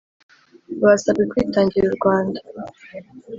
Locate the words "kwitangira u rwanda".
1.31-2.39